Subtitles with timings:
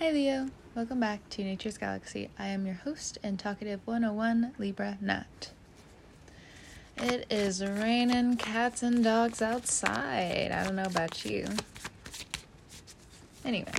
[0.00, 2.30] Hi Leo, welcome back to Nature's Galaxy.
[2.38, 5.50] I am your host and talkative 101 Libra Nat.
[6.96, 10.52] It is raining cats and dogs outside.
[10.52, 11.46] I don't know about you.
[13.44, 13.74] Anyway,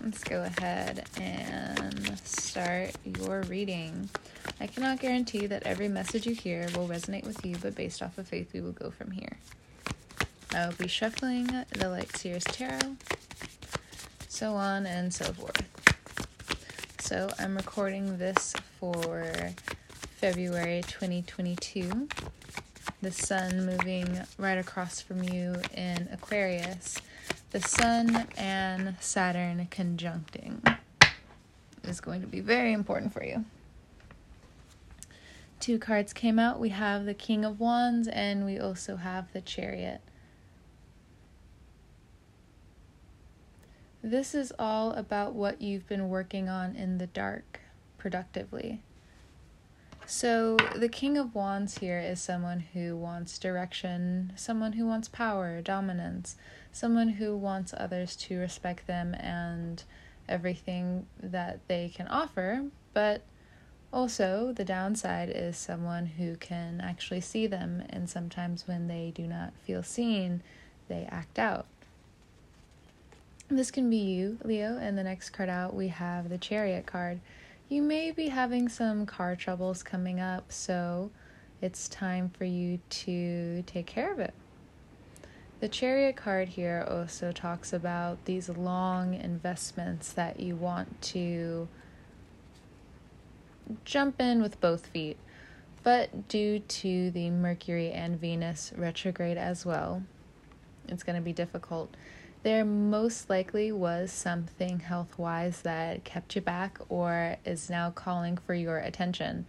[0.00, 4.08] let's go ahead and start your reading.
[4.60, 8.16] I cannot guarantee that every message you hear will resonate with you, but based off
[8.16, 9.38] of faith, we will go from here.
[10.54, 12.96] I will be shuffling the Light Seers Tarot,
[14.38, 15.68] so on and so forth.
[17.00, 19.32] So I'm recording this for
[20.20, 22.08] February 2022.
[23.02, 26.98] The sun moving right across from you in Aquarius.
[27.50, 30.76] The sun and Saturn conjuncting
[31.82, 33.44] is going to be very important for you
[35.58, 36.60] two cards came out.
[36.60, 40.00] We have the King of Wands and we also have the Chariot.
[44.02, 47.60] This is all about what you've been working on in the dark
[47.98, 48.80] productively.
[50.06, 55.60] So, the King of Wands here is someone who wants direction, someone who wants power,
[55.60, 56.36] dominance,
[56.72, 59.82] someone who wants others to respect them and
[60.28, 63.22] everything that they can offer, but
[63.92, 69.26] also, the downside is someone who can actually see them, and sometimes when they do
[69.26, 70.42] not feel seen,
[70.88, 71.66] they act out.
[73.50, 77.18] This can be you, Leo, and the next card out we have the Chariot card.
[77.70, 81.10] You may be having some car troubles coming up, so
[81.62, 84.34] it's time for you to take care of it.
[85.60, 91.68] The Chariot card here also talks about these long investments that you want to
[93.86, 95.16] jump in with both feet,
[95.82, 100.02] but due to the Mercury and Venus retrograde as well,
[100.86, 101.94] it's going to be difficult.
[102.42, 108.36] There most likely was something health wise that kept you back or is now calling
[108.36, 109.46] for your attention.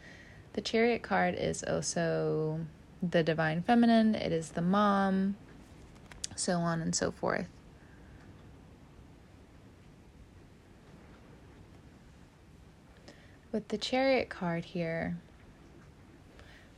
[0.53, 2.61] The Chariot card is also
[3.01, 5.37] the Divine Feminine, it is the mom,
[6.35, 7.47] so on and so forth.
[13.51, 15.17] with the chariot card here,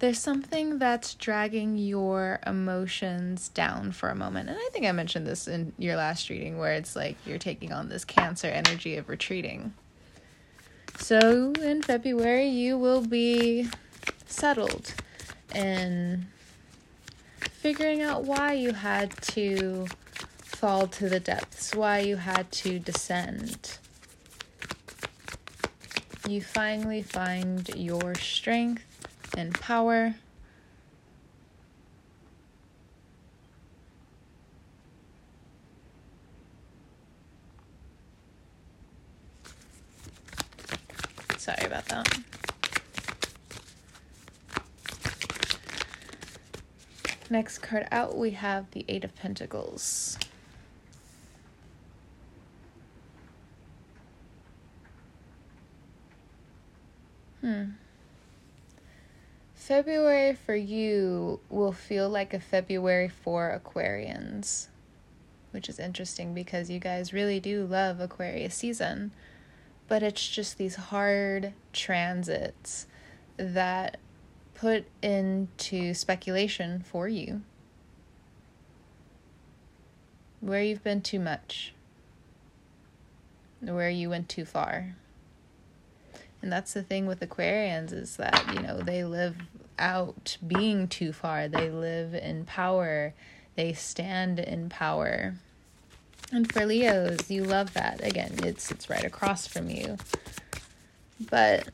[0.02, 4.50] there's something that's dragging your emotions down for a moment.
[4.50, 7.72] And I think I mentioned this in your last reading where it's like you're taking
[7.72, 9.76] on this cancer energy of retreating.
[10.98, 13.70] So in February, you will be
[14.26, 14.92] settled
[15.54, 16.26] in
[17.40, 19.86] figuring out why you had to
[20.40, 23.78] fall to the depths, why you had to descend
[26.28, 28.91] you finally find your strength
[29.38, 30.16] and power.
[41.38, 42.20] Sorry about that.
[47.32, 50.18] Next card out, we have the Eight of Pentacles.
[57.40, 57.64] Hmm.
[59.72, 64.68] February for you will feel like a February for Aquarians,
[65.52, 69.14] which is interesting because you guys really do love Aquarius season,
[69.88, 72.86] but it's just these hard transits
[73.38, 73.96] that
[74.56, 77.42] put into speculation for you.
[80.42, 81.74] Where you've been too much,
[83.62, 84.98] where you went too far.
[86.42, 89.38] And that's the thing with Aquarians is that, you know, they live
[89.80, 91.48] out being too far.
[91.48, 93.14] They live in power.
[93.56, 95.36] They stand in power.
[96.32, 98.06] And for Leos, you love that.
[98.06, 99.98] Again, it's it's right across from you.
[101.30, 101.68] But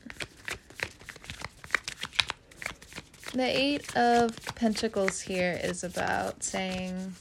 [3.34, 7.14] the 8 of pentacles here is about saying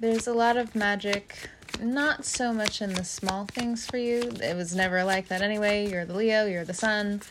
[0.00, 1.48] there's a lot of magic
[1.80, 4.20] not so much in the small things for you.
[4.42, 5.90] It was never like that anyway.
[5.90, 7.22] You're the Leo, you're the sun,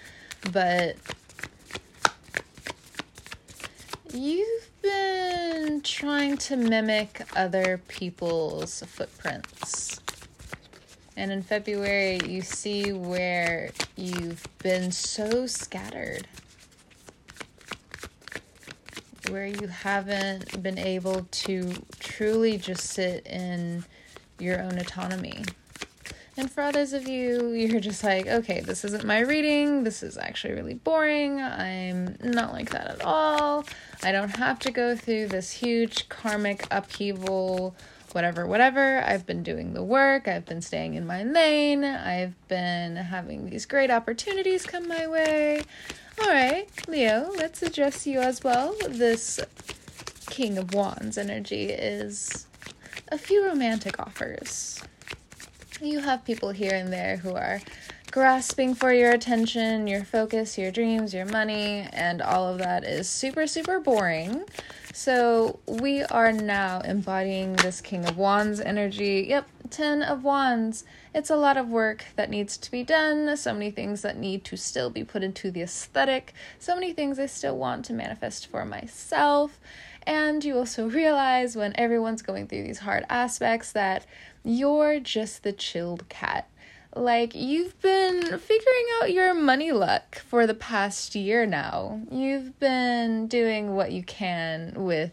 [0.51, 0.95] but
[4.13, 9.99] you've been trying to mimic other people's footprints.
[11.15, 16.27] And in February, you see where you've been so scattered,
[19.29, 23.83] where you haven't been able to truly just sit in
[24.39, 25.43] your own autonomy.
[26.39, 29.83] And for others of you, you're just like, okay, this isn't my reading.
[29.83, 31.41] This is actually really boring.
[31.41, 33.65] I'm not like that at all.
[34.03, 37.75] I don't have to go through this huge karmic upheaval
[38.13, 39.03] whatever, whatever.
[39.05, 43.65] I've been doing the work, I've been staying in my lane, I've been having these
[43.65, 45.61] great opportunities come my way.
[46.21, 48.75] All right, Leo, let's address you as well.
[48.87, 49.39] This
[50.27, 52.47] King of Wands energy is
[53.09, 54.81] a few romantic offers.
[55.81, 57.61] You have people here and there who are
[58.11, 63.07] grasping for your attention, your focus, your dreams, your money, and all of that is
[63.07, 64.43] super, super boring.
[64.91, 69.27] So, we are now embodying this King of Wands energy.
[69.29, 70.83] Yep, 10 of Wands.
[71.15, 74.43] It's a lot of work that needs to be done, so many things that need
[74.45, 78.47] to still be put into the aesthetic, so many things I still want to manifest
[78.47, 79.59] for myself.
[80.09, 84.05] And you also realize when everyone's going through these hard aspects that
[84.43, 86.49] you're just the chilled cat
[86.95, 92.01] like you've been figuring out your money luck for the past year now.
[92.11, 95.11] You've been doing what you can with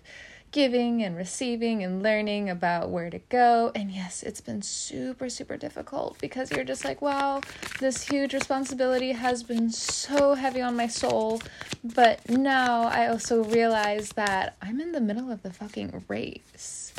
[0.57, 3.71] giving and receiving and learning about where to go.
[3.75, 7.43] And yes, it's been super, super difficult because you're just like, wow,
[7.79, 11.43] this huge responsibility has been so heavy on my soul.
[11.85, 16.95] But now I also realize that I'm in the middle of the fucking race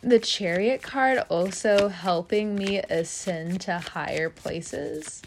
[0.00, 5.22] the chariot card also helping me ascend to higher places.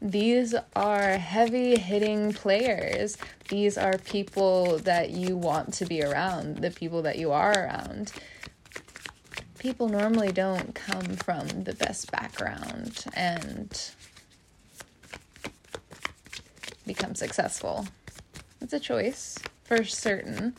[0.00, 3.16] These are heavy hitting players.
[3.48, 8.12] These are people that you want to be around, the people that you are around.
[9.58, 13.90] People normally don't come from the best background and
[16.86, 17.88] become successful.
[18.60, 20.54] It's a choice for certain,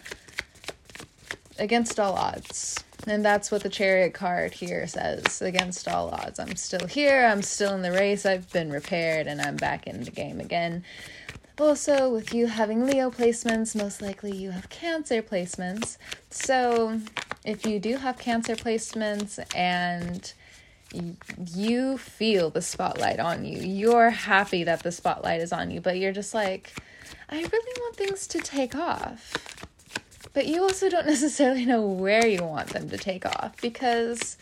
[1.58, 2.84] against all odds.
[3.08, 6.40] And that's what the chariot card here says against all odds.
[6.40, 10.04] I'm still here, I'm still in the race, I've been repaired, and I'm back in
[10.04, 10.84] the game again.
[11.60, 15.98] Also, with you having Leo placements, most likely you have Cancer placements.
[16.30, 17.02] So,
[17.44, 20.32] if you do have Cancer placements and
[21.54, 25.98] you feel the spotlight on you, you're happy that the spotlight is on you, but
[25.98, 26.74] you're just like,
[27.30, 29.68] I really want things to take off
[30.34, 34.38] but you also don't necessarily know where you want them to take off because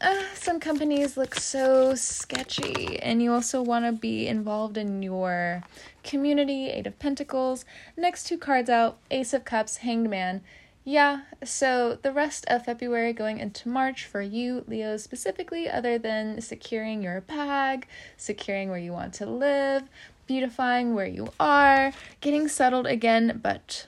[0.00, 5.62] uh, some companies look so sketchy, and you also want to be involved in your
[6.02, 6.68] community.
[6.68, 7.64] Eight of Pentacles.
[7.96, 10.42] Next two cards out Ace of Cups, Hanged Man.
[10.86, 16.42] Yeah, so the rest of February going into March for you, Leo, specifically, other than
[16.42, 17.86] securing your bag,
[18.18, 19.84] securing where you want to live,
[20.26, 23.86] beautifying where you are, getting settled again, but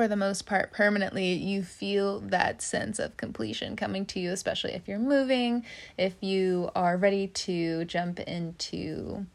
[0.00, 4.72] for the most part permanently you feel that sense of completion coming to you especially
[4.72, 5.62] if you're moving
[5.98, 9.26] if you are ready to jump into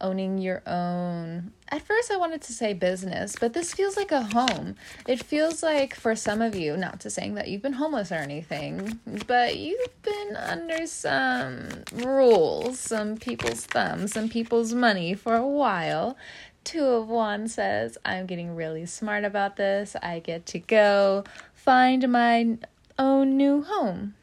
[0.00, 1.52] owning your own.
[1.70, 4.76] At first i wanted to say business but this feels like a home.
[5.06, 8.16] It feels like for some of you not to saying that you've been homeless or
[8.16, 15.46] anything but you've been under some rules some people's thumbs some people's money for a
[15.46, 16.16] while
[16.64, 19.96] Two of Wands says, I'm getting really smart about this.
[20.02, 21.24] I get to go
[21.54, 22.58] find my
[22.98, 24.14] own new home.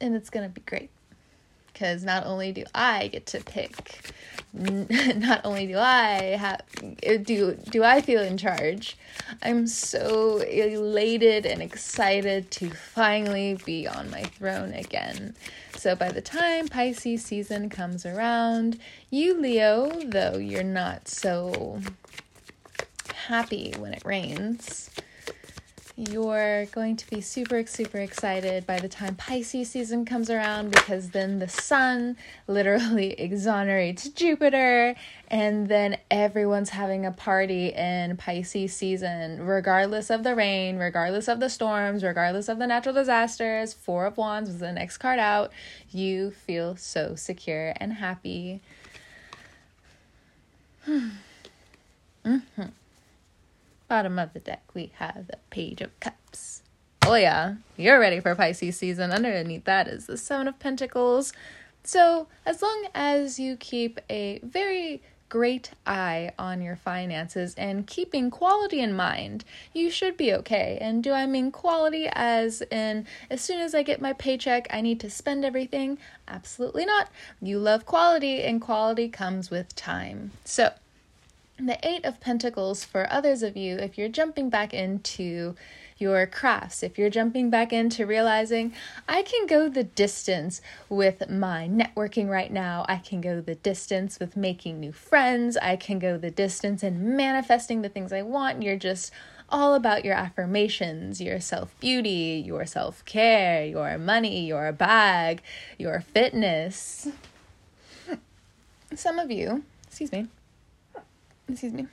[0.00, 0.90] And it's going to be great.
[1.76, 4.14] Because not only do I get to pick,
[4.54, 6.62] not only do I have,
[7.02, 8.96] eh, do, do I feel in charge,
[9.42, 15.36] I'm so elated and excited to finally be on my throne again.
[15.76, 18.78] So by the time Pisces season comes around,
[19.10, 21.82] you, Leo, though you're not so
[23.14, 24.88] happy when it rains,
[25.96, 31.10] you're going to be super, super excited by the time Pisces season comes around because
[31.10, 34.94] then the sun literally exonerates Jupiter,
[35.28, 41.40] and then everyone's having a party in Pisces season, regardless of the rain, regardless of
[41.40, 43.72] the storms, regardless of the natural disasters.
[43.72, 45.50] Four of Wands was the next card out.
[45.90, 48.60] You feel so secure and happy.
[50.86, 52.64] mm-hmm
[53.88, 56.62] bottom of the deck, we have the Page of Cups.
[57.06, 59.12] Oh, yeah, you're ready for Pisces season.
[59.12, 61.32] Underneath that is the Seven of Pentacles.
[61.84, 68.30] So, as long as you keep a very great eye on your finances and keeping
[68.30, 70.78] quality in mind, you should be okay.
[70.80, 74.80] And do I mean quality as in as soon as I get my paycheck, I
[74.80, 75.98] need to spend everything?
[76.26, 77.08] Absolutely not.
[77.40, 80.32] You love quality, and quality comes with time.
[80.44, 80.72] So,
[81.58, 85.54] the Eight of Pentacles for others of you, if you're jumping back into
[85.98, 88.74] your crafts, if you're jumping back into realizing
[89.08, 90.60] I can go the distance
[90.90, 95.76] with my networking right now, I can go the distance with making new friends, I
[95.76, 99.10] can go the distance in manifesting the things I want, you're just
[99.48, 105.40] all about your affirmations, your self beauty, your self care, your money, your bag,
[105.78, 107.08] your fitness.
[108.94, 110.26] Some of you, excuse me,
[111.48, 111.86] excuse me.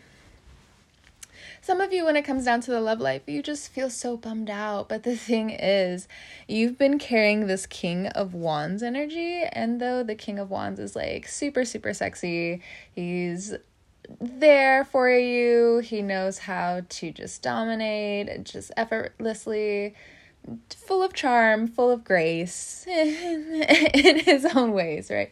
[1.64, 4.18] Some of you, when it comes down to the love life, you just feel so
[4.18, 4.90] bummed out.
[4.90, 6.10] But the thing is,
[6.46, 9.44] you've been carrying this King of Wands energy.
[9.44, 13.56] And though the King of Wands is like super, super sexy, he's
[14.20, 15.80] there for you.
[15.80, 19.96] He knows how to just dominate, just effortlessly,
[20.70, 25.32] full of charm, full of grace in, his own ways, right?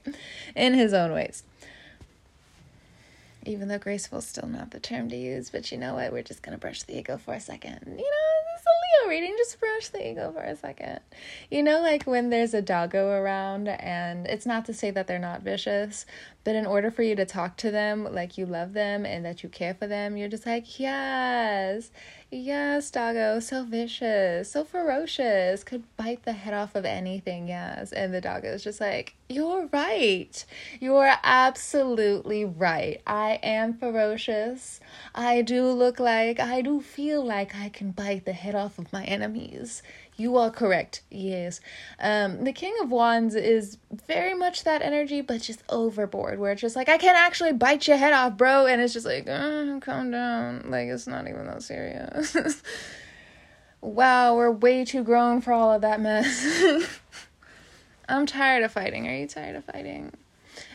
[0.56, 1.44] In his own ways
[3.46, 6.12] even though graceful is still not the term to use, but you know what?
[6.12, 7.80] We're just gonna brush the ego for a second.
[7.86, 11.00] You know, it's a Leo reading, just brush the ego for a second.
[11.50, 15.20] You know, like when there's a doggo around, and it's not to say that they're
[15.20, 16.06] not vicious,
[16.44, 19.44] but in order for you to talk to them like you love them and that
[19.44, 21.92] you care for them, you're just like, yes,
[22.32, 27.92] yes, doggo, so vicious, so ferocious, could bite the head off of anything, yes.
[27.92, 30.44] And the doggo is just like, you're right.
[30.80, 33.02] You're absolutely right.
[33.06, 34.80] I am ferocious.
[35.14, 38.92] I do look like, I do feel like I can bite the head off of
[38.92, 39.84] my enemies.
[40.18, 41.02] You are correct.
[41.10, 41.62] Yes.
[42.00, 43.78] Um, the King of Wands is
[44.08, 47.88] very much that energy, but just overboard, where it's just like, I can't actually bite
[47.88, 48.68] your head off, bro.
[48.68, 50.70] And it's just like, uh, calm down.
[50.70, 52.36] Like, it's not even that serious.
[53.82, 56.64] wow, we're way too grown for all of that mess.
[58.10, 59.08] I'm tired of fighting.
[59.08, 60.14] Are you tired of fighting?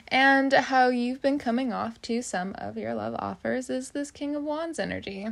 [0.08, 4.34] And how you've been coming off to some of your love offers is this King
[4.34, 5.28] of Wands energy.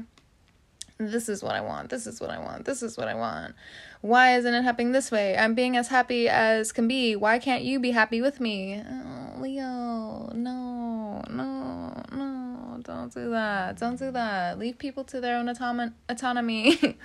[1.10, 1.90] This is what I want.
[1.90, 2.64] This is what I want.
[2.64, 3.54] This is what I want.
[4.00, 5.36] Why isn't it happening this way?
[5.36, 7.16] I'm being as happy as can be.
[7.16, 8.82] Why can't you be happy with me?
[8.86, 13.78] Oh, Leo, no, no, no, don't do that.
[13.78, 14.58] Don't do that.
[14.58, 16.98] Leave people to their own autom- autonomy.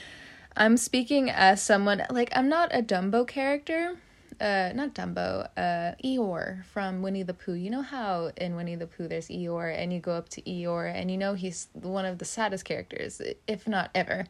[0.56, 3.96] I'm speaking as someone, like, I'm not a Dumbo character
[4.40, 7.54] uh not Dumbo, uh Eeyore from Winnie the Pooh.
[7.54, 10.92] You know how in Winnie the Pooh there's Eeyore and you go up to Eeyore
[10.94, 14.26] and you know he's one of the saddest characters, if not ever.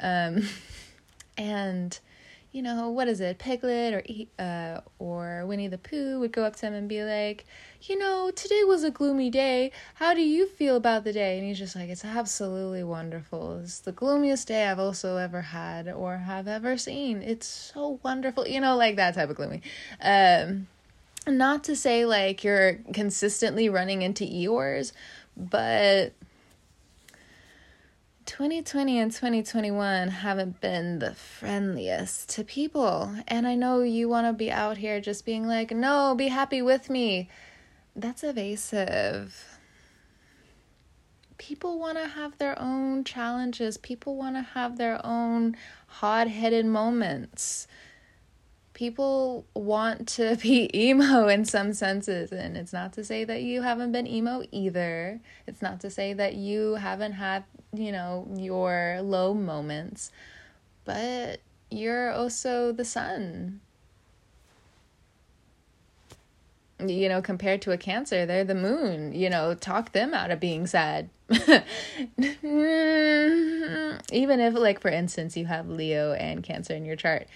[0.00, 0.48] Um
[1.38, 1.98] and
[2.54, 3.38] you know, what is it?
[3.38, 4.02] Piglet or
[4.42, 7.44] uh or Winnie the Pooh would go up to him and be like,
[7.82, 9.72] "You know, today was a gloomy day.
[9.96, 13.58] How do you feel about the day?" And he's just like, "It's absolutely wonderful.
[13.58, 17.22] It's the gloomiest day I've also ever had or have ever seen.
[17.22, 19.60] It's so wonderful." You know, like that type of gloomy.
[20.00, 20.68] Um
[21.26, 24.92] not to say like you're consistently running into Eeyores,
[25.36, 26.12] but
[28.36, 33.14] 2020 and 2021 haven't been the friendliest to people.
[33.28, 36.60] And I know you want to be out here just being like, no, be happy
[36.60, 37.28] with me.
[37.94, 39.60] That's evasive.
[41.38, 46.66] People want to have their own challenges, people want to have their own hard headed
[46.66, 47.68] moments
[48.74, 53.62] people want to be emo in some senses and it's not to say that you
[53.62, 55.20] haven't been emo either.
[55.46, 60.12] It's not to say that you haven't had you know your low moments
[60.84, 61.40] but
[61.70, 63.60] you're also the sun.
[66.84, 69.14] You know compared to a cancer they're the moon.
[69.14, 71.08] You know talk them out of being sad.
[74.12, 77.28] Even if like for instance you have leo and cancer in your chart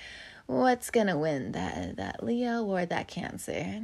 [0.48, 1.52] what's gonna win?
[1.52, 3.80] That that leo or that cancer?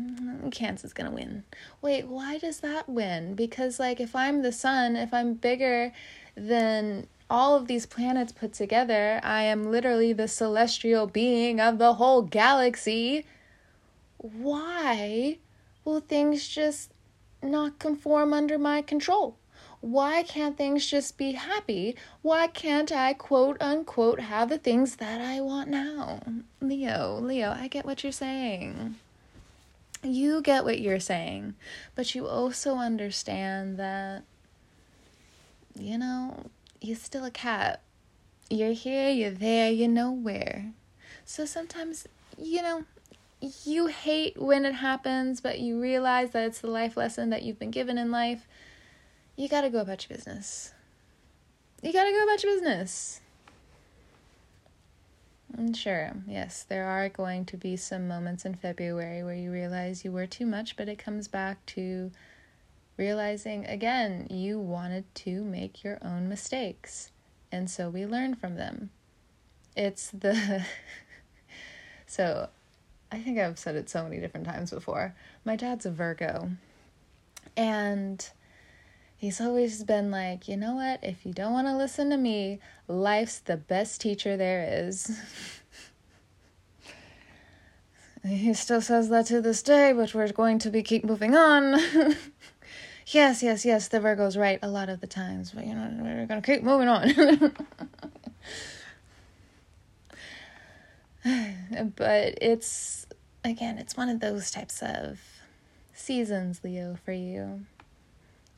[0.51, 1.45] Cancer's gonna win.
[1.81, 3.35] Wait why does that win?
[3.35, 5.93] Because like if i'm the sun if i'm bigger
[6.37, 11.95] than all of these planets put together i am literally the celestial being of the
[11.95, 13.25] whole galaxy.
[14.19, 15.39] Why
[15.85, 16.91] will things just
[17.43, 19.37] not conform under my control
[19.85, 21.95] why can't things just be happy?
[22.23, 26.21] Why can't I quote unquote have the things that I want now?
[26.63, 28.95] Leo, Leo, I get what you're saying.
[30.03, 31.55] You get what you're saying,
[31.95, 34.23] but you also understand that,
[35.79, 36.47] you know,
[36.81, 37.83] you're still a cat.
[38.49, 40.73] You're here, you're there, you're nowhere.
[41.27, 42.85] So sometimes, you know,
[43.67, 47.59] you hate when it happens, but you realize that it's the life lesson that you've
[47.59, 48.47] been given in life
[49.37, 50.73] you gotta go about your business.
[51.83, 53.21] You gotta go about your business.
[55.57, 60.05] And sure, yes, there are going to be some moments in February where you realize
[60.05, 62.11] you were too much, but it comes back to
[62.97, 67.11] realizing again, you wanted to make your own mistakes.
[67.53, 68.91] And so we learn from them.
[69.77, 70.65] It's the.
[72.07, 72.49] so
[73.13, 75.15] I think I've said it so many different times before.
[75.45, 76.51] My dad's a Virgo.
[77.57, 78.29] And
[79.25, 81.03] he's always been like, you know what?
[81.03, 85.19] If you don't want to listen to me, life's the best teacher there is.
[88.23, 91.73] he still says that to this day, but we're going to be keep moving on.
[93.07, 96.27] yes, yes, yes, the Virgo's right a lot of the times, but you know, we're
[96.27, 97.15] gonna keep moving on.
[101.97, 103.07] but it's
[103.43, 105.19] again, it's one of those types of
[105.95, 107.65] seasons, Leo, for you,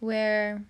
[0.01, 0.63] where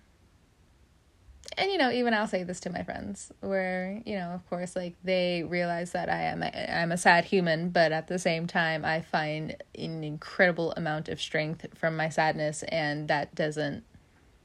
[1.57, 4.75] and you know even i'll say this to my friends where you know of course
[4.75, 8.47] like they realize that i am a, i'm a sad human but at the same
[8.47, 13.83] time i find an incredible amount of strength from my sadness and that doesn't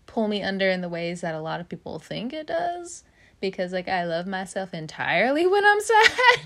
[0.06, 3.04] pull me under in the ways that a lot of people think it does
[3.40, 6.40] because like i love myself entirely when i'm sad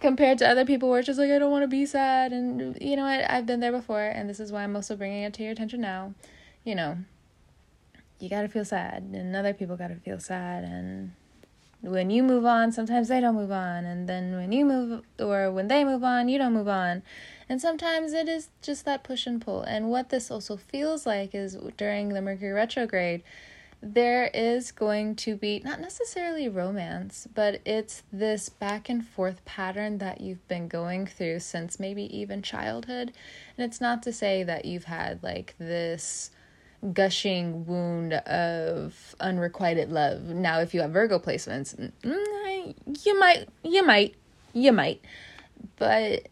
[0.00, 2.78] compared to other people where it's just like i don't want to be sad and
[2.80, 5.34] you know what i've been there before and this is why i'm also bringing it
[5.34, 6.14] to your attention now
[6.64, 6.96] you know
[8.18, 11.12] you got to feel sad and other people got to feel sad and
[11.80, 15.50] when you move on sometimes they don't move on and then when you move or
[15.50, 17.02] when they move on you don't move on
[17.48, 21.34] and sometimes it is just that push and pull and what this also feels like
[21.34, 23.22] is during the mercury retrograde
[23.80, 29.98] there is going to be not necessarily romance, but it's this back and forth pattern
[29.98, 33.12] that you've been going through since maybe even childhood.
[33.56, 36.32] And it's not to say that you've had like this
[36.92, 40.22] gushing wound of unrequited love.
[40.22, 44.14] Now, if you have Virgo placements, mm, you might, you might,
[44.52, 45.00] you might.
[45.76, 46.28] But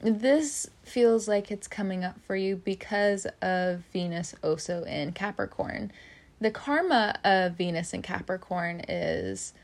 [0.00, 5.92] this feels like it's coming up for you because of Venus also in Capricorn.
[6.40, 9.54] The karma of Venus in Capricorn is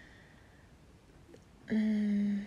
[1.70, 2.46] um,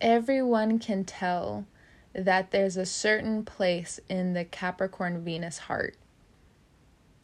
[0.00, 1.64] everyone can tell
[2.14, 5.96] that there's a certain place in the Capricorn Venus heart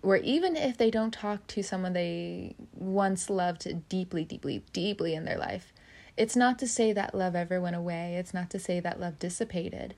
[0.02, 5.24] where even if they don't talk to someone they once loved deeply, deeply, deeply in
[5.24, 5.72] their life,
[6.16, 8.16] it's not to say that love ever went away.
[8.16, 9.94] It's not to say that love dissipated.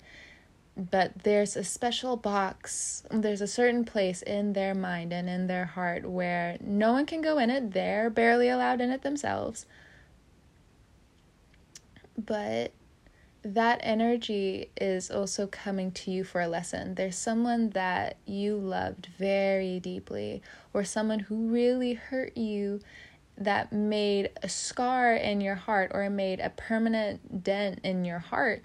[0.77, 5.67] But there's a special box, there's a certain place in their mind and in their
[5.67, 7.73] heart where no one can go in it.
[7.73, 9.67] They're barely allowed in it themselves.
[12.17, 12.73] But
[13.45, 16.95] that energy is also coming to you for a lesson.
[16.95, 22.81] There's someone that you loved very deeply, or someone who really hurt you
[23.37, 28.65] that made a scar in your heart or made a permanent dent in your heart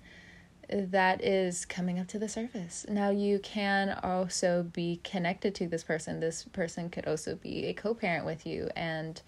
[0.70, 2.86] that is coming up to the surface.
[2.90, 6.20] Now, you can also be connected to this person.
[6.20, 9.22] This person could also be a co parent with you and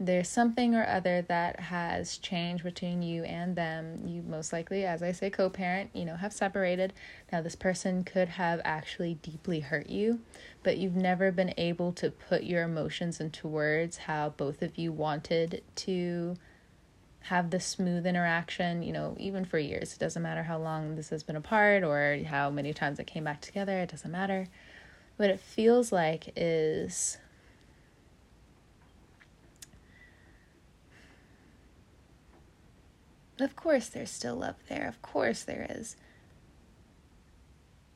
[0.00, 4.06] there's something or other that has changed between you and them.
[4.06, 6.92] You most likely, as I say, co parent, you know, have separated.
[7.32, 10.20] Now, this person could have actually deeply hurt you,
[10.62, 14.92] but you've never been able to put your emotions into words how both of you
[14.92, 16.36] wanted to
[17.22, 19.92] have this smooth interaction, you know, even for years.
[19.92, 23.24] It doesn't matter how long this has been apart or how many times it came
[23.24, 24.46] back together, it doesn't matter.
[25.16, 27.18] What it feels like is
[33.40, 34.88] Of course, there's still love there.
[34.88, 35.96] Of course, there is.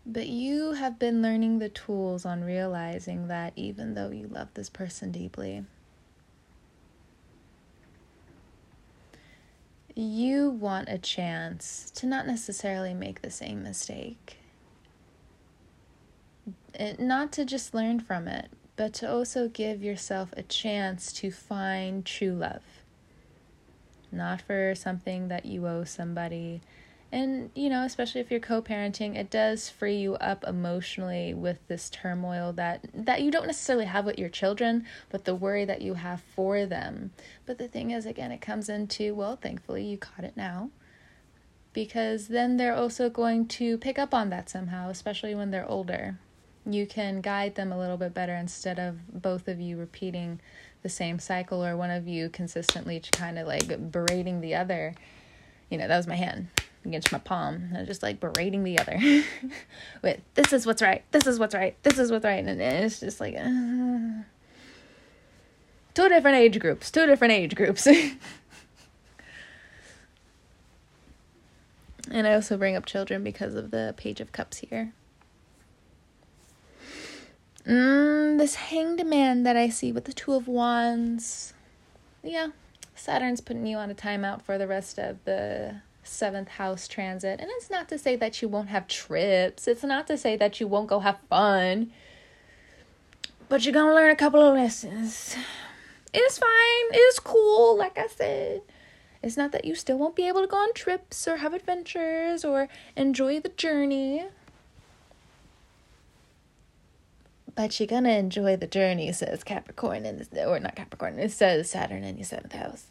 [0.04, 4.68] But you have been learning the tools on realizing that even though you love this
[4.68, 5.64] person deeply,
[9.94, 14.38] you want a chance to not necessarily make the same mistake.
[16.98, 22.04] Not to just learn from it, but to also give yourself a chance to find
[22.06, 22.62] true love
[24.12, 26.60] not for something that you owe somebody.
[27.10, 31.90] And, you know, especially if you're co-parenting, it does free you up emotionally with this
[31.90, 35.94] turmoil that that you don't necessarily have with your children, but the worry that you
[35.94, 37.10] have for them.
[37.44, 40.70] But the thing is again, it comes into, well, thankfully you caught it now.
[41.74, 46.18] Because then they're also going to pick up on that somehow, especially when they're older.
[46.64, 50.40] You can guide them a little bit better instead of both of you repeating
[50.82, 54.94] the same cycle or one of you consistently kind of like berating the other.
[55.70, 56.48] You know, that was my hand
[56.84, 57.70] against my palm.
[57.72, 58.98] Was just like berating the other
[60.02, 63.00] with this is what's right, this is what's right, this is what's right, and it's
[63.00, 64.22] just like uh,
[65.94, 67.86] two different age groups, two different age groups.
[72.10, 74.92] and I also bring up children because of the Page of Cups here.
[77.66, 81.54] Mm, this hanged man that I see with the Two of Wands.
[82.22, 82.48] Yeah,
[82.94, 87.40] Saturn's putting you on a timeout for the rest of the seventh house transit.
[87.40, 90.60] And it's not to say that you won't have trips, it's not to say that
[90.60, 91.92] you won't go have fun.
[93.48, 95.36] but you're gonna learn a couple of lessons.
[96.14, 98.62] It's fine, it's cool, like I said.
[99.22, 102.44] It's not that you still won't be able to go on trips or have adventures
[102.44, 104.24] or enjoy the journey.
[107.54, 112.04] But you're gonna enjoy the journey, says Capricorn, the, or not Capricorn, it says Saturn
[112.04, 112.86] in your seventh house.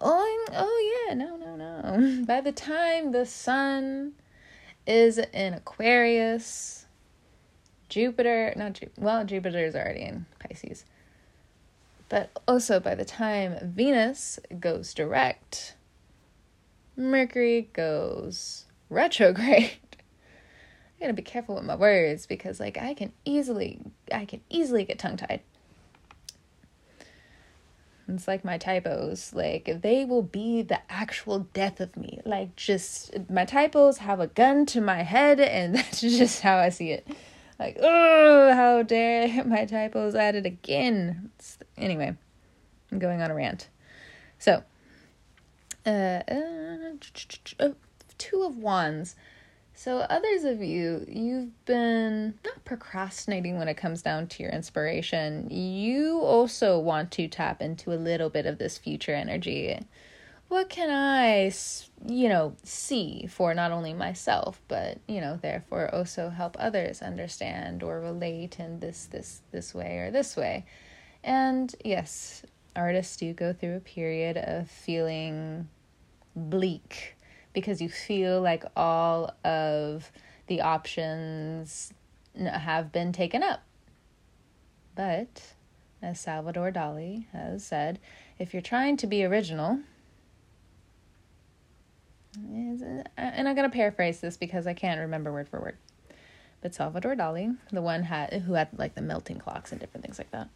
[0.00, 2.24] Oh, oh yeah, no, no, no.
[2.26, 4.12] By the time the sun
[4.86, 6.86] is in Aquarius,
[7.88, 10.84] Jupiter, not Jupiter, well, Jupiter is already in Pisces.
[12.08, 15.74] But also by the time Venus goes direct,
[16.96, 19.72] Mercury goes retrograde.
[21.04, 23.78] Gotta be careful with my words because like I can easily
[24.10, 25.42] I can easily get tongue tied.
[28.08, 29.34] It's like my typos.
[29.34, 32.22] Like they will be the actual death of me.
[32.24, 36.70] Like just my typos have a gun to my head and that's just how I
[36.70, 37.06] see it.
[37.58, 41.30] Like, oh, how dare my typos at it again.
[41.36, 42.16] It's, anyway,
[42.90, 43.68] I'm going on a rant.
[44.38, 44.62] So,
[45.84, 47.72] uh, uh,
[48.16, 49.16] two of wands.
[49.76, 55.50] So, others of you, you've been not procrastinating when it comes down to your inspiration.
[55.50, 59.78] You also want to tap into a little bit of this future energy.
[60.46, 61.52] What can I,
[62.06, 67.82] you know, see for not only myself, but you know, therefore also help others understand
[67.82, 70.66] or relate in this this this way or this way.
[71.24, 72.44] And yes,
[72.76, 75.68] artists do go through a period of feeling
[76.36, 77.16] bleak
[77.54, 80.12] because you feel like all of
[80.48, 81.94] the options
[82.36, 83.62] have been taken up.
[84.94, 85.54] But,
[86.02, 87.98] as Salvador Dali has said,
[88.38, 89.80] if you're trying to be original,
[92.36, 95.76] uh, and I'm going to paraphrase this because I can't remember word for word.
[96.60, 100.18] But Salvador Dali, the one had who had like the melting clocks and different things
[100.18, 100.48] like that,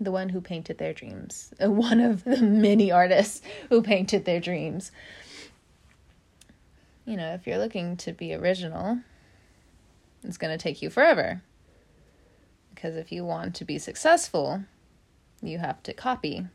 [0.00, 4.92] the one who painted their dreams, one of the many artists who painted their dreams,
[7.08, 8.98] you know, if you're looking to be original,
[10.22, 11.40] it's going to take you forever.
[12.74, 14.64] Because if you want to be successful,
[15.40, 16.46] you have to copy.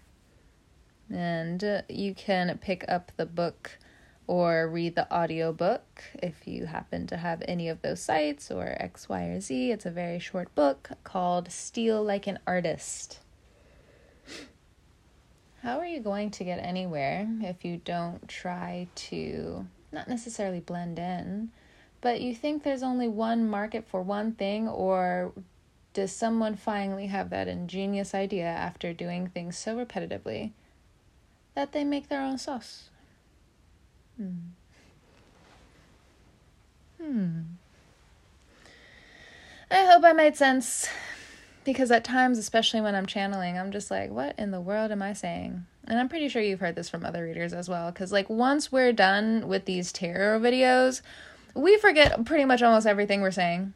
[1.09, 3.79] And uh, you can pick up the book
[4.27, 9.09] or read the audiobook if you happen to have any of those sites or X,
[9.09, 9.71] Y, or Z.
[9.71, 13.19] It's a very short book called Steal Like an Artist.
[15.63, 20.99] How are you going to get anywhere if you don't try to not necessarily blend
[20.99, 21.51] in,
[22.01, 25.31] but you think there's only one market for one thing, or
[25.93, 30.51] does someone finally have that ingenious idea after doing things so repetitively
[31.55, 32.89] that they make their own sauce?
[34.17, 34.51] Hmm.
[37.01, 37.39] Hmm.
[39.69, 40.87] I hope I made sense
[41.63, 45.01] because at times, especially when I'm channeling, I'm just like, what in the world am
[45.01, 45.65] I saying?
[45.85, 48.71] and I'm pretty sure you've heard this from other readers as well, because like once
[48.71, 51.01] we're done with these tarot videos,
[51.53, 53.73] we forget pretty much almost everything we're saying.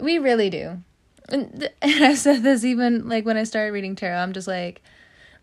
[0.00, 0.82] We really do.
[1.28, 4.82] And, and I said this even like when I started reading tarot, I'm just like,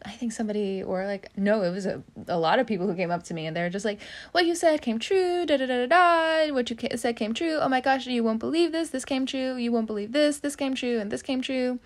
[0.05, 3.11] I think somebody or like no, it was a a lot of people who came
[3.11, 3.99] up to me and they're just like,
[4.31, 6.53] "What you said came true." Da da da da da.
[6.53, 7.57] What you said came true.
[7.59, 8.89] Oh my gosh, you won't believe this.
[8.89, 9.55] This came true.
[9.55, 10.39] You won't believe this.
[10.39, 11.79] This came true, and this came true.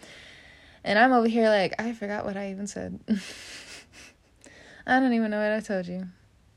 [0.84, 3.00] And I'm over here like, I forgot what I even said.
[4.86, 6.08] I don't even know what I told you.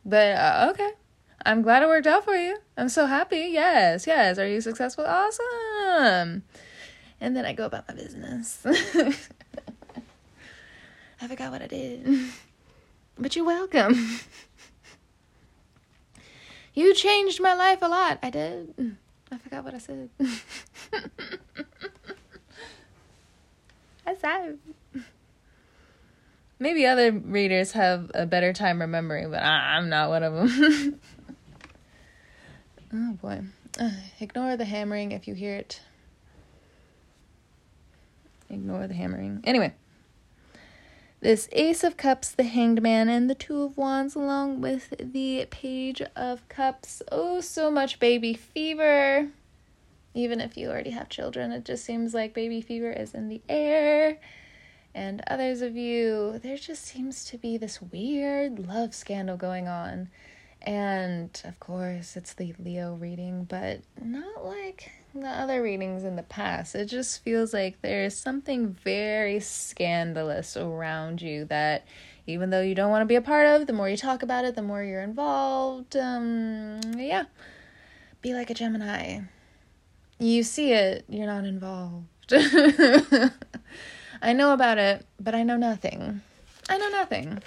[0.04, 0.90] But uh, okay.
[1.44, 2.58] I'm glad it worked out for you.
[2.76, 3.50] I'm so happy.
[3.52, 4.36] Yes, yes.
[4.38, 5.04] Are you successful?
[5.06, 6.42] Awesome.
[7.20, 8.64] And then I go about my business.
[11.20, 12.07] I forgot what I did.
[13.18, 14.20] But you're welcome.
[16.76, 18.18] You changed my life a lot.
[18.22, 18.98] I did.
[19.33, 20.11] I forgot what I said.
[24.07, 24.59] I said.
[26.59, 31.00] Maybe other readers have a better time remembering, but I'm not one of them.
[32.92, 33.40] oh boy.
[33.81, 35.81] Uh, ignore the hammering if you hear it.
[38.50, 39.40] Ignore the hammering.
[39.44, 39.72] Anyway.
[41.26, 45.44] This Ace of Cups, the Hanged Man, and the Two of Wands, along with the
[45.50, 47.02] Page of Cups.
[47.10, 49.30] Oh, so much baby fever.
[50.14, 53.42] Even if you already have children, it just seems like baby fever is in the
[53.48, 54.18] air
[54.94, 60.10] and others of you, there just seems to be this weird love scandal going on.
[60.62, 66.22] And of course, it's the Leo reading, but not like the other readings in the
[66.22, 66.74] past.
[66.74, 71.87] It just feels like there's something very scandalous around you that
[72.26, 74.44] even though you don't want to be a part of, the more you talk about
[74.44, 75.96] it, the more you're involved.
[75.96, 77.24] Um, yeah.
[78.20, 79.20] Be like a Gemini.
[80.18, 82.07] You see it, you're not involved.
[84.22, 86.22] I know about it, but I know nothing.
[86.68, 87.42] I know nothing.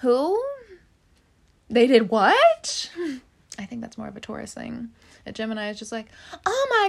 [0.00, 0.42] Who?
[1.68, 2.90] They did what?
[3.58, 4.90] I think that's more of a Taurus thing.
[5.34, 6.06] Gemini is just like,
[6.44, 6.88] oh my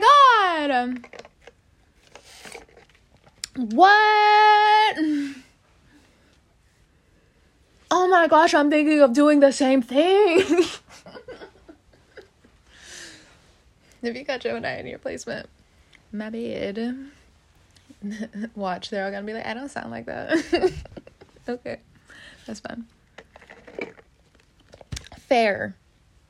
[0.68, 0.72] god!
[0.72, 1.04] Um,
[3.56, 4.98] what?
[7.92, 10.40] Oh my gosh, I'm thinking of doing the same thing.
[14.02, 15.50] if you got Gemini in your placement,
[16.12, 17.10] my bad.
[18.56, 20.74] Watch, they're all gonna be like, I don't sound like that.
[21.50, 21.80] okay,
[22.46, 22.86] that's fun.
[25.18, 25.76] Fair.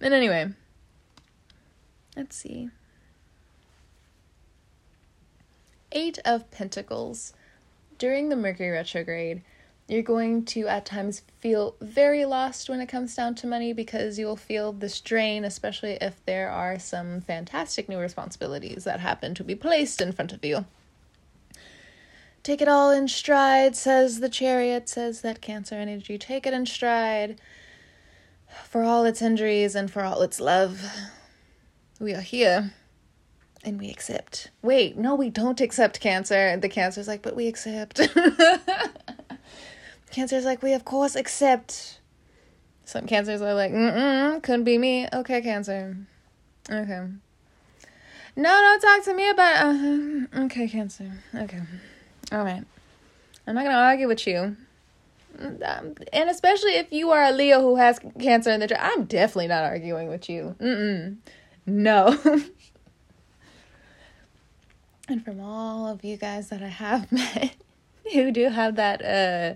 [0.01, 0.49] And anyway,
[2.19, 2.69] let's see.
[5.93, 7.33] Eight of Pentacles.
[7.97, 9.41] During the Mercury retrograde,
[9.87, 14.19] you're going to at times feel very lost when it comes down to money because
[14.19, 19.43] you'll feel this drain, especially if there are some fantastic new responsibilities that happen to
[19.43, 20.65] be placed in front of you.
[22.43, 26.17] Take it all in stride, says the chariot, says that Cancer energy.
[26.17, 27.39] Take it in stride
[28.65, 30.83] for all its injuries and for all its love.
[31.99, 32.73] We are here
[33.63, 34.51] and we accept.
[34.61, 36.55] Wait, no, we don't accept cancer.
[36.57, 37.99] The cancer's like, but we accept.
[40.11, 41.99] cancer's like, we of course accept.
[42.85, 45.07] Some cancers are like, mm couldn't be me.
[45.11, 45.97] Okay, cancer.
[46.69, 47.07] Okay.
[48.35, 49.65] No, don't talk to me about.
[49.65, 51.11] Uh, okay, cancer.
[51.35, 51.61] Okay.
[52.31, 52.63] All right.
[53.45, 54.55] I'm not gonna argue with you.
[55.37, 59.05] Um, and especially if you are a Leo who has cancer in the chart, I'm
[59.05, 60.55] definitely not arguing with you.
[60.59, 61.17] Mm-mm.
[61.69, 62.17] No.
[65.07, 67.55] and from all of you guys that I have met
[68.11, 69.53] who do have that uh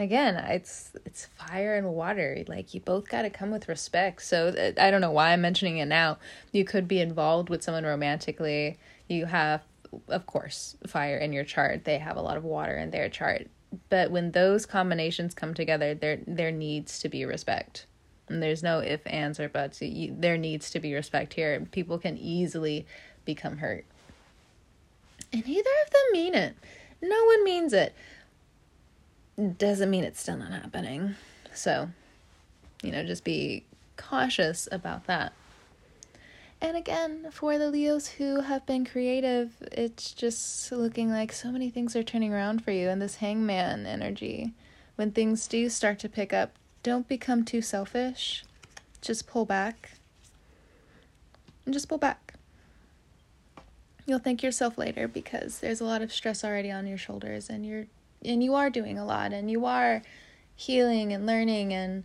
[0.00, 2.42] again it's it's fire and water.
[2.48, 4.22] Like you both got to come with respect.
[4.22, 6.18] So uh, i don't know why i'm mentioning it now.
[6.52, 8.78] You could be involved with someone romantically.
[9.08, 9.62] You have
[10.08, 11.84] of course fire in your chart.
[11.84, 13.48] They have a lot of water in their chart.
[13.90, 17.86] But when those combinations come together there there needs to be respect
[18.32, 21.98] and there's no if ands or buts you, there needs to be respect here people
[21.98, 22.86] can easily
[23.24, 23.84] become hurt
[25.32, 26.56] and neither of them mean it
[27.02, 27.94] no one means it
[29.58, 31.16] doesn't mean it's still not happening.
[31.54, 31.90] So,
[32.82, 33.64] you know, just be
[33.96, 35.32] cautious about that.
[36.60, 41.70] And again, for the Leos who have been creative, it's just looking like so many
[41.70, 44.52] things are turning around for you and this hangman energy.
[44.94, 48.44] When things do start to pick up, don't become too selfish.
[49.00, 49.92] Just pull back.
[51.64, 52.34] And just pull back.
[54.06, 57.64] You'll thank yourself later because there's a lot of stress already on your shoulders and
[57.64, 57.86] you're
[58.24, 60.02] and you are doing a lot and you are
[60.54, 62.04] healing and learning and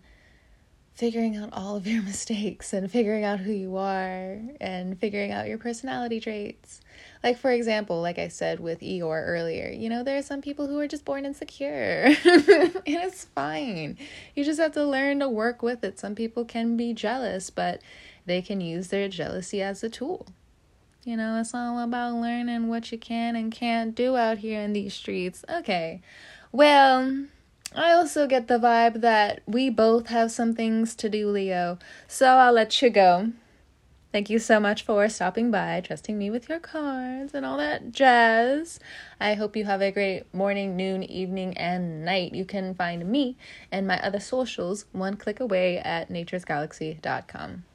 [0.97, 5.47] figuring out all of your mistakes and figuring out who you are and figuring out
[5.47, 6.81] your personality traits.
[7.23, 10.67] Like, for example, like I said with Eeyore earlier, you know, there are some people
[10.67, 13.97] who are just born insecure, and it's fine.
[14.35, 15.99] You just have to learn to work with it.
[15.99, 17.81] Some people can be jealous, but
[18.25, 20.27] they can use their jealousy as a tool.
[21.03, 24.73] You know, it's all about learning what you can and can't do out here in
[24.73, 25.45] these streets.
[25.49, 26.01] Okay.
[26.51, 27.27] Well,
[27.75, 31.77] I also get the vibe that we both have some things to do, Leo.
[32.07, 33.31] So I'll let you go.
[34.13, 37.91] Thank you so much for stopping by, trusting me with your cards and all that
[37.91, 38.79] jazz.
[39.19, 42.33] I hope you have a great morning, noon, evening, and night.
[42.33, 43.35] You can find me
[43.71, 47.65] and my other socials one click away at naturesgalaxy.com.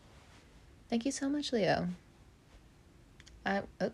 [0.88, 1.88] Thank you so much, Leo.
[3.44, 3.92] I, oh,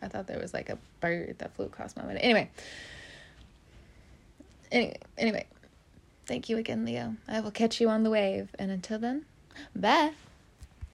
[0.00, 2.20] I thought there was like a bird that flew across my window.
[2.22, 2.50] Anyway,
[4.70, 5.46] anyway, anyway,
[6.26, 7.16] thank you again, Leo.
[7.26, 8.54] I will catch you on the wave.
[8.58, 9.24] And until then,
[9.74, 10.12] bye.